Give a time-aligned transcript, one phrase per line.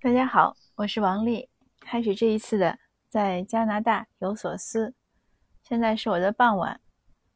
[0.00, 1.48] 大家好，我是王丽。
[1.80, 4.94] 开始这一次的在加拿大有所思。
[5.64, 6.80] 现在是我的傍晚。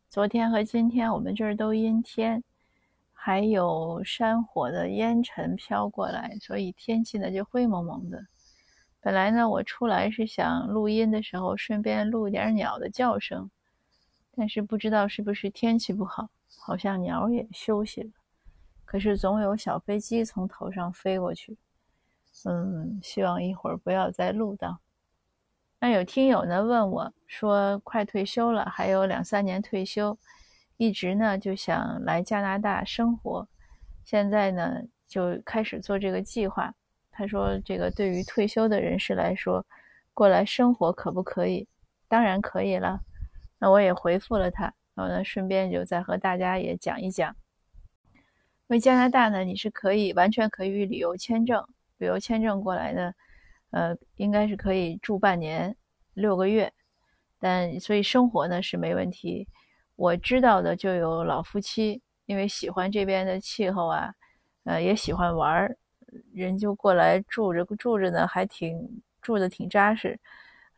[0.09, 2.45] 昨天和今天我们这儿都阴天，
[3.13, 8.25] 还有山火的烟尘飘过来，所以天气呢就灰蒙蒙的。
[9.01, 13.51] 本来呢，我出来是想录音的时候顺便录点鸟的叫声，
[14.37, 18.11] 但是不知道是不是天气不好，好像鸟也休息了。
[18.85, 21.59] 可是总有小飞机从头上飞过去。
[22.45, 24.81] 嗯，希望一会儿不要再录到。
[25.79, 30.17] 那有听友呢问我说，快退休了，还有两三年退休，
[30.77, 33.47] 一直呢就想来加拿大生活，
[34.05, 36.75] 现在呢就开始做这个计划。
[37.11, 39.65] 他说，这个对于退休的人士来说，
[40.15, 41.69] 过来生活可不可以？
[42.09, 42.99] 当然可以了。
[43.59, 47.35] 那我也回复了他，然后呢顺便就再和大家也讲一讲，
[48.15, 48.21] 因
[48.69, 51.65] 为加拿大呢你是可以完全可以旅游签证。
[52.03, 53.13] 旅游签证过来呢，
[53.71, 55.73] 呃，应该是可以住半年
[56.15, 56.73] 六个月，
[57.39, 59.47] 但所以生活呢是没问题。
[59.95, 64.13] 我知道的就有老夫妻，因为喜欢这边的气候啊，
[64.65, 65.77] 呃，也喜欢玩儿，
[66.35, 70.19] 人就过来住着住着呢，还挺住的挺扎实，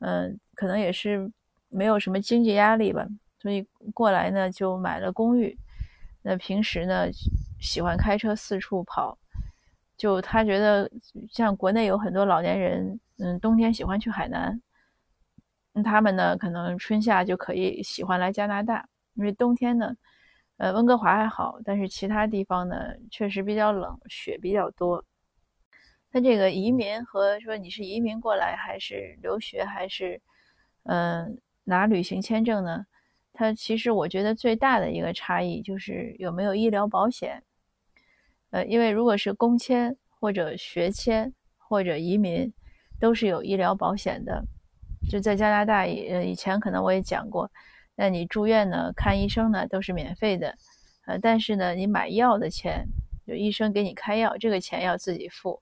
[0.00, 1.32] 嗯，可能也是
[1.70, 3.08] 没有什么经济压力吧，
[3.40, 5.56] 所以过来呢就买了公寓。
[6.20, 7.06] 那平时呢
[7.58, 9.16] 喜欢开车四处跑。
[9.96, 10.90] 就他觉得，
[11.30, 14.60] 像国内有很多老年人，嗯，冬天喜欢去海南，
[15.84, 19.96] 他们呢可能春夏就可以喜欢来加拿大，因为冬天呢，
[20.56, 22.76] 呃，温哥华还好，但是其他地方呢
[23.10, 25.04] 确实比较冷，雪比较多。
[26.10, 30.20] 那这个移民和说你是移民过来还是留学还是，
[30.84, 32.86] 嗯，拿旅行签证呢？
[33.32, 37.42] 它其实我觉得最大的一个差异就是有没有医疗保险。
[38.54, 42.52] 呃，因为如果是工签或者学签或者移民，
[43.00, 44.44] 都是有医疗保险的。
[45.10, 47.50] 就在加拿大，呃，以前可能我也讲过，
[47.96, 50.54] 那你住院呢、看医生呢都是免费的，
[51.06, 52.86] 呃，但是呢，你买药的钱，
[53.26, 55.60] 就医生给你开药，这个钱要自己付。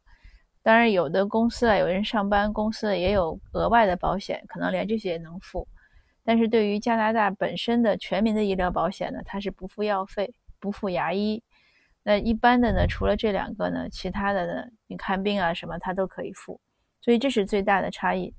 [0.62, 5.66] 当然，有的公司啊，有人上班，公司也有额外的保险，可能连这些也能付。
[6.24, 11.42] 但是对于加拿大本身的全民的医疗保险呢，它是不付药费、不付牙医。
[12.04, 16.60] 那一般的呢，除了这两个呢，其他的呢，你看病啊什么，他都可以付，
[17.00, 18.34] 所以这是最大的差异。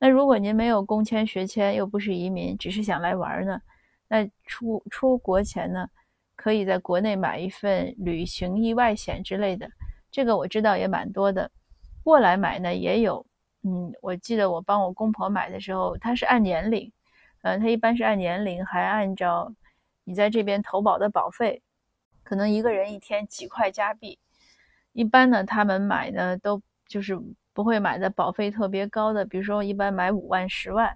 [0.00, 3.60] 那如果您没有工签、学签，又不是移民，只是想来玩呢，
[4.08, 5.88] 那出出国前呢，
[6.34, 9.68] 可以在国内买一份旅行意外险之类的，
[10.10, 11.50] 这个我知道也蛮多的。
[12.02, 13.24] 过来买呢也有，
[13.62, 16.92] 嗯，我记得我帮我公婆买的时候，他是按年龄，
[17.42, 19.52] 呃，他一般是按年龄，还按照
[20.04, 21.62] 你在这边投保的保费。
[22.28, 24.18] 可能一个人一天几块加币，
[24.92, 27.18] 一般呢，他们买的都就是
[27.54, 30.94] 不会买的保费特别高的，比如说一般买五万、十万，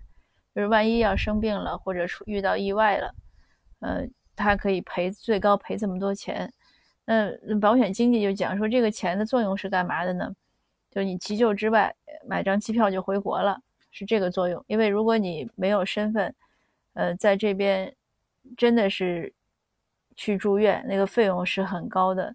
[0.54, 3.14] 就是万一要生病了或者出遇到意外了，
[3.80, 4.06] 呃，
[4.36, 6.52] 他可以赔最高赔这么多钱。
[7.06, 10.30] 那保险经纪就讲说，这个钱的作用是干嘛的呢？
[10.90, 11.94] 就你急救之外，
[12.28, 13.58] 买张机票就回国了，
[13.90, 14.62] 是这个作用。
[14.66, 16.34] 因为如果你没有身份，
[16.92, 17.96] 呃，在这边
[18.54, 19.32] 真的是。
[20.14, 22.34] 去住院那个费用是很高的，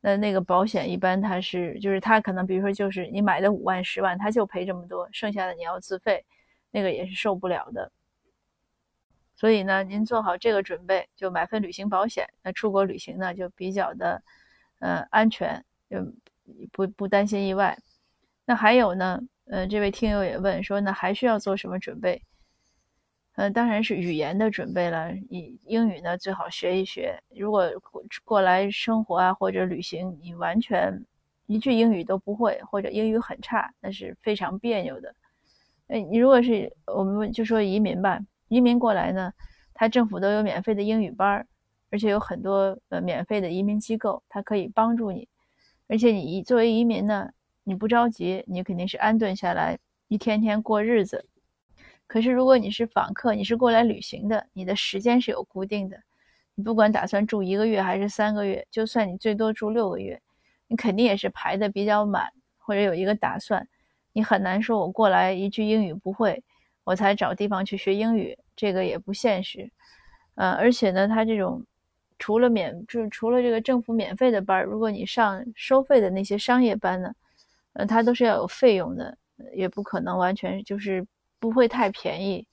[0.00, 6.24] 那那个保险一般它是就是它可能比如说就是你买的五万十万，它就赔这么多，剩下的你要自费，
[6.70, 7.90] 那个也是受不了的。
[9.34, 14.22] 所以呢，您做好这个准备，就买份旅行保险，那出国旅行呢就比较的
[14.78, 15.98] 呃安全，就
[16.70, 17.76] 不不担心意外。
[18.44, 22.22] 那还有呢，呃，这位听友也问说，那还需要做什么准备？
[23.36, 25.10] 呃，当然是语言的准备了。
[25.30, 27.18] 你英语呢，最好学一学。
[27.30, 27.70] 如果
[28.24, 31.02] 过来生活啊，或者旅行，你完全
[31.46, 35.14] 一句英语都不会，或者英语很差，那是非常别扭的。
[35.88, 39.32] 哎，你如果是我们就说移民吧，移民过来呢，
[39.72, 41.46] 他政府都有免费的英语班儿，
[41.90, 45.26] 而且有很多呃免费的移民机构，它可以帮助你。
[45.88, 47.30] 而且你作为移民呢，
[47.64, 51.24] 你不着急，你肯定是安顿下来，一天天过日子。
[52.12, 55.98] 可是，如果你是访客，你是过来旅行的，你的时间是有固定的。
[56.54, 60.20] 你不管打算住一个月还是三个月，就算你最多住六个月，
[60.68, 63.66] 你肯定也是排的比较满，或者有一个打算。
[64.12, 66.42] 你很难说我过来一句英语不会，
[66.84, 69.70] 我才找地方去学英语，这个也不现实。
[70.34, 71.64] 呃，而且呢，他这种
[72.18, 77.14] 除了免，就是除了这个政府免费的班，如果你上收费的那些商业班呢，
[77.72, 79.16] 呃，它都是要有费用的，
[79.54, 81.02] 也不可能完全就是。
[81.42, 82.46] 不会太便宜，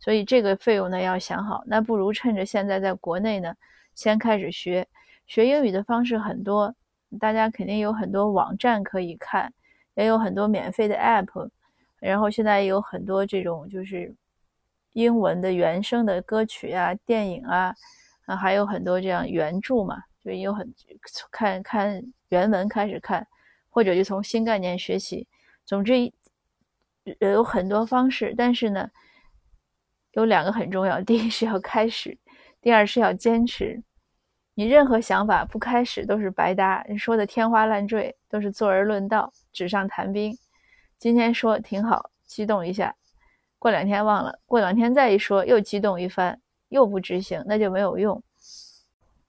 [0.00, 1.62] 所以这个费用呢要想好。
[1.64, 3.54] 那不如趁着现在在国内呢，
[3.94, 4.84] 先开始学
[5.28, 6.74] 学英语的方式很多，
[7.20, 9.54] 大家肯定有很多网站可以看，
[9.94, 11.48] 也有很多免费的 app，
[12.00, 14.12] 然后现在也有很多这种就是
[14.94, 17.72] 英文的原声的歌曲啊、电影啊，
[18.26, 20.68] 啊还有很多这样原著嘛，就有很
[21.30, 23.24] 看看原文开始看，
[23.70, 25.28] 或者就从新概念学习。
[25.64, 26.12] 总之，
[27.18, 28.90] 有很多方式，但是呢，
[30.12, 32.16] 有两个很重要：第一是要开始，
[32.60, 33.82] 第二是要坚持。
[34.54, 40.36] 你任何想法不开始都是白搭，你说的天花乱坠，都是坐而论道、纸上谈兵。
[40.98, 42.94] 今天说挺好，激动一下，
[43.58, 46.38] 过两天忘了，过两天再一说又激动一番，
[46.68, 48.22] 又不执行，那就没有用。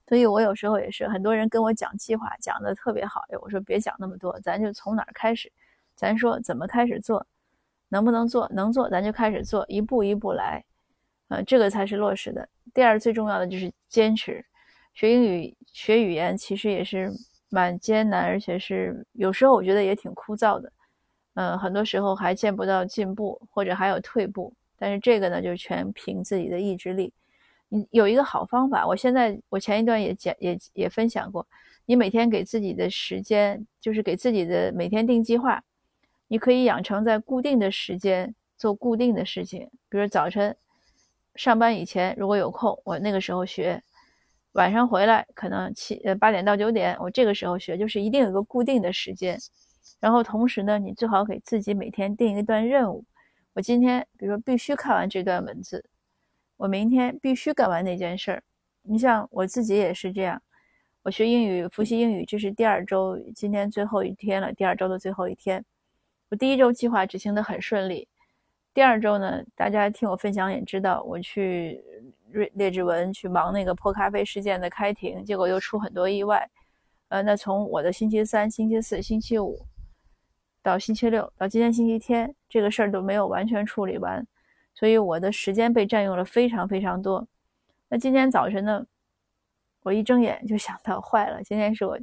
[0.06, 5.50] 所以我有时候也是，很多人跟我讲计划，讲的特别好，我说别讲那么多，咱就从哪儿开始，
[5.96, 7.26] 咱说怎么开始做，
[7.94, 10.64] 能不能做，能做咱就开始做，一步一步来，
[11.28, 12.48] 呃，这个才是落实的。
[12.74, 14.44] 第二最重要的就是坚持。
[14.94, 17.08] 学英语、学语言其实也是
[17.50, 20.72] 蛮艰难，而且是有时候我觉得也挺枯燥的。
[21.34, 24.52] 嗯，很多时候还见不到进步，或者还有退步。
[24.76, 27.12] 但是这个呢，就全凭自己的意志力。
[27.68, 31.46] 你有一个好方法，我现在我前一段也讲也也分享过。
[31.86, 35.62] 你每天给自己的时间，就是给自己的每天定计划。
[36.28, 40.56] 你可以养成在固定的时间做固定的事情，比如早晨
[41.34, 43.82] 上班以前如果有空，我那个时候学。
[44.52, 49.36] 晚上回来可能七呃八点到九点，我这个时候学，就是一定有一个固定的时间。
[49.98, 53.04] 然后同时呢，你最好给自己每天定一段任务。
[53.52, 55.84] 我今天比如说必须看完这段文字，
[56.56, 58.44] 我明天必须干完那件事儿。
[58.82, 60.40] 你像我自己也是这样，
[61.02, 65.64] 我学英语复习英语，这是第二周，今天最后一天了，第二周的最后一天。
[66.34, 68.08] 第一周计划执行的很顺利，
[68.72, 71.82] 第二周呢，大家听我分享也知道，我去
[72.30, 72.50] 瑞。
[72.54, 76.48] 列志文去忙那个破咖啡事件的开庭，结果又出很多意外。
[77.08, 79.56] 呃，那从我的星期三、星期四、星期五
[80.62, 84.26] 到星期六到今天星期天，这个事儿都没有完全处理完，
[84.74, 87.24] 所以我的时间被占用了非常非常多。
[87.88, 88.84] 那今天早晨呢，
[89.84, 91.96] 我一睁眼就想到坏了，今天是我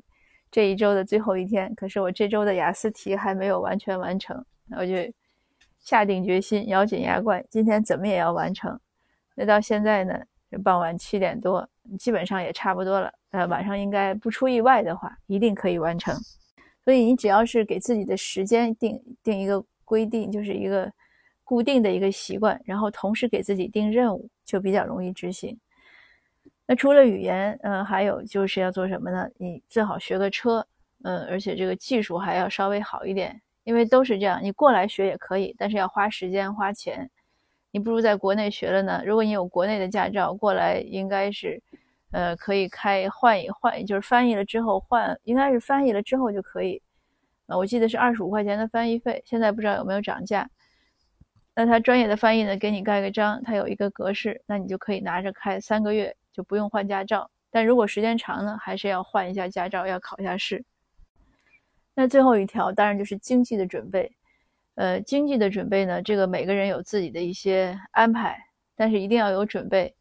[0.51, 4.44] 这一周的最后一天，可是我这周的雅思题还没有完全完成，
[4.77, 4.94] 我就
[5.80, 8.77] 下定决心，咬紧牙关，今天怎么也要完成。
[9.33, 10.13] 那到现在呢，
[10.62, 11.68] 傍晚七点多，
[11.98, 13.12] 基本上也差不多了。
[13.31, 16.13] 呃，晚上应该不出意外的话，一定可以完成。
[16.83, 20.92] 所以你只要是给自己的时间定定一个规定，就是一个
[21.45, 25.57] 固定的一个习惯，然后同时给自己定任务，就比较容易执行。
[26.68, 29.28] 那除了语言，嗯，还有就是要做什么呢？
[29.38, 30.66] 你最好学个车，
[31.04, 37.10] 嗯，而且这个技术还要稍微好一点，因为都是这样，你过来学也可以，但是要花时间花钱。
[37.74, 39.02] 你不如在国内学了呢。
[39.06, 41.62] 如果你有国内的驾照过来，应该是，
[42.12, 46.81] 呃，可以开换一换，就是翻译了之后换，应该是翻译了之后就可以。
[47.48, 50.50] 呃，我记得是二十五块钱的翻译费，现在不知道有没有涨价。
[51.56, 57.30] 那他专业的翻译呢，给你盖个章，他有一个格式，那你就可以拿着开三个月，就不用换驾照。
[57.50, 60.63] 但如果时间长呢，还是要换一下驾照，要考一下试。
[61.94, 64.12] 那最后一条当然就是经济的准备。
[64.75, 68.42] 呃，经济的准备呢，这个每个人有自己的一些安排，
[68.74, 69.94] 但是一定要有准备。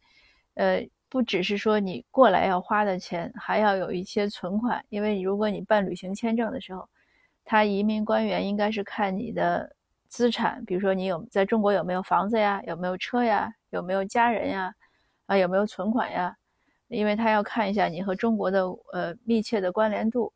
[0.53, 6.87] 呃，不只是说你过来要花的钱，还要有一些存款，因为如果你办旅行签证的时候，
[7.43, 9.75] 他移民官员应该是看你的
[10.07, 14.73] 资产，比如说你有在中国有没有房子呀，有没有车呀，有没有家人呀，
[15.31, 16.35] 啊，有没有存款呀？
[16.89, 20.33] 因为他要看一下你和中国的呃密切的关联度，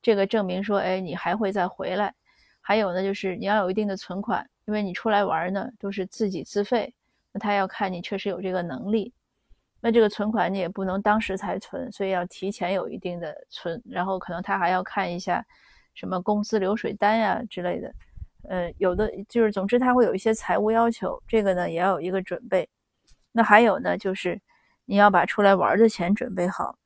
[0.00, 2.14] 这个证明说，哎，你还会再回来。
[2.62, 6.94] 还有呢，就是你要有一定的存款，因为你出来玩呢都是自己自费，
[7.30, 9.12] 那他要看你确实有这个能力。
[9.82, 13.78] 那这个存款你也不能当时才存，所以要提前有一定的存。
[13.84, 15.44] 然后可能他还要看一下
[15.92, 17.94] 什么工资流水单呀之类的。
[18.48, 22.66] 呃，有的就是，总之他会有一些财务要求，这个呢也要有一个准备。
[23.38, 24.40] 那还有呢，就是
[24.84, 26.76] 你要把出来玩的钱准备好。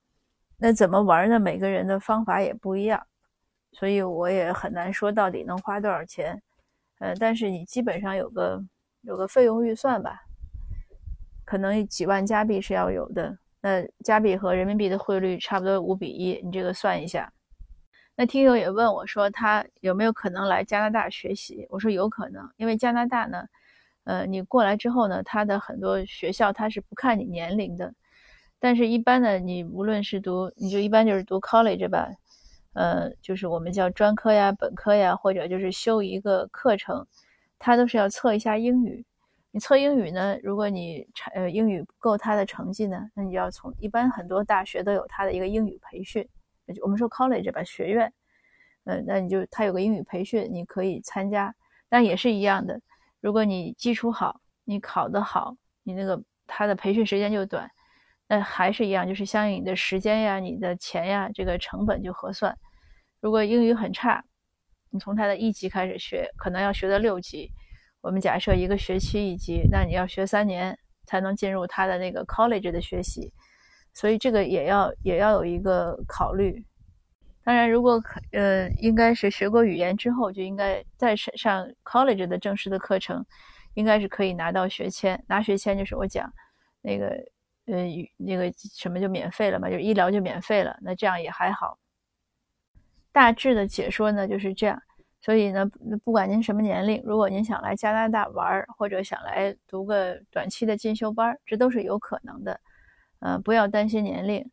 [0.59, 1.41] 那怎么玩呢？
[1.41, 3.07] 每个人的方法也不一样。
[3.73, 6.43] 所以我也很难说到底能花多少钱，
[6.99, 8.63] 呃，但是你基本上有个
[9.01, 10.21] 有个费用预算吧，
[11.47, 13.39] 可能几万加币是要有的。
[13.63, 17.33] 那加币和人民币的汇率差不多五比一，你这个算一下。
[18.15, 21.67] 那听友也问我说，他有没有可能来加拿大学习？
[21.71, 23.43] 我说有可能，因为加拿大呢，
[24.05, 27.95] 呃，你过来之后呢，他的很多学校他是不看你年龄的，
[28.59, 32.09] 但是一般呢，你无论是读，你就一般就是读 college 吧。
[32.75, 37.07] 呃，就是我们叫专科呀、本科呀，或者就是修一个课程，
[37.59, 39.05] 他都是要测一下英语。
[39.51, 46.27] 你测英语呢，如果你呃英语不够他的成绩呢，那你就要从一般很多大学都有他的一个英语培训，
[46.83, 48.11] 我们说 college 吧，学院。
[48.85, 51.55] 呃，那你就他有个英语培训，你可以参加。
[51.91, 52.81] 但也是一样的，
[53.23, 57.71] 如果你基础好，你考得好，你那个他的培训时间就短，
[58.26, 62.52] 那还是一样，就是相应你的时间呀、你的钱呀，这个成本就合算。
[63.21, 64.23] 如果英语很差，
[64.91, 67.49] 你从他的一级开始学，可能要学到六级。
[68.00, 70.76] 我们假设一个学期一级，那你要学三年
[71.07, 73.33] 才能进入他的那个 college 的学习，
[73.95, 76.64] 所以这个也要也要有一个考虑。
[77.45, 83.25] 当然，如果可呃，应该是学过语言之后，就应该再上上 college 的正式的课程，
[83.75, 85.21] 应该是可以拿到学签。
[85.27, 86.33] 拿学签就是我讲
[86.81, 87.09] 那个
[87.67, 87.85] 呃，
[88.17, 90.79] 那个什么就免费了嘛，就医疗就免费了。
[90.83, 91.77] 那这样也还好。
[93.11, 94.81] 大致的解说呢就是这样。
[95.21, 95.65] 所以呢，
[96.05, 102.61] 不管您什么年龄，如果您想来加拿大玩，或者想来读个短期的进修班，这都是有可能的。
[103.19, 104.49] 呃，不要担心年龄。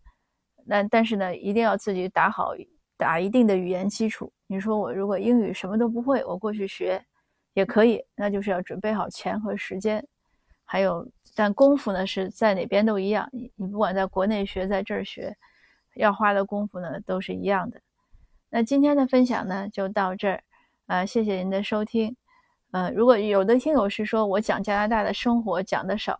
[0.65, 2.53] 那但是呢，一定要自己打好。
[2.99, 7.01] 打一定的语言基础，你说我如果英语什么都不会，我过去学
[7.53, 10.05] 也可以，那就是要准备好钱和时间，
[10.65, 15.33] 还有但功夫呢是在哪边都一样，你你不管在国内学，在这儿学，
[15.95, 17.79] 要花的功夫呢都是一样的。
[18.49, 20.43] 那今天的分享呢就到这儿，
[20.87, 22.13] 啊，谢谢您的收听，
[22.71, 26.19] 呃，如果有的听友是说我讲加拿大的生活讲的少。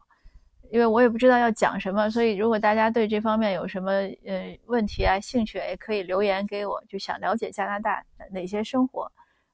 [0.72, 3.92] 因为我也不知道要讲什么，所以如果大家对这方面有什么
[4.26, 6.84] 呃问题啊、兴趣，也可以留言给我。
[6.88, 9.12] 就想了解加拿大哪些生活，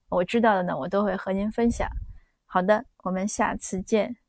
[0.09, 1.87] 我知道的呢，我都会和您分享。
[2.45, 4.24] 好的，我们下次见。